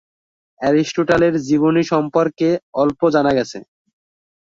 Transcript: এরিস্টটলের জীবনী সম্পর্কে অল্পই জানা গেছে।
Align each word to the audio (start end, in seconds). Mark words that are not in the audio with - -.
এরিস্টটলের 0.59 1.33
জীবনী 1.47 1.83
সম্পর্কে 1.91 2.47
অল্পই 2.81 3.09
জানা 3.15 3.31
গেছে। 3.37 3.57